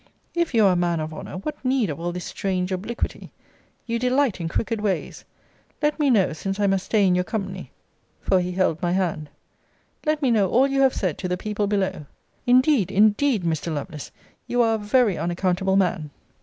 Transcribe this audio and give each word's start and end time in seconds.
If 0.33 0.55
you 0.55 0.65
are 0.65 0.71
a 0.71 0.75
man 0.75 0.99
of 0.99 1.13
honour, 1.13 1.37
what 1.37 1.63
need 1.63 1.91
of 1.91 1.99
all 1.99 2.11
this 2.11 2.25
strange 2.25 2.71
obliquity? 2.71 3.31
You 3.85 3.99
delight 3.99 4.41
in 4.41 4.47
crooked 4.47 4.81
ways 4.81 5.25
let 5.79 5.99
me 5.99 6.09
know, 6.09 6.33
since 6.33 6.59
I 6.59 6.65
must 6.65 6.85
stay 6.87 7.05
in 7.05 7.13
your 7.13 7.23
company 7.23 7.69
(for 8.19 8.39
he 8.39 8.51
held 8.53 8.81
my 8.81 8.93
hand), 8.93 9.29
let 10.03 10.23
me 10.23 10.31
know 10.31 10.49
all 10.49 10.67
you 10.67 10.81
have 10.81 10.95
said 10.95 11.19
to 11.19 11.27
the 11.27 11.37
people 11.37 11.67
below. 11.67 12.07
Indeed, 12.47 12.89
indeed, 12.91 13.43
Mr. 13.43 13.71
Lovelace, 13.71 14.09
you 14.47 14.63
are 14.63 14.73
a 14.73 14.77
very 14.79 15.19
unaccountable 15.19 15.75
man. 15.75 16.09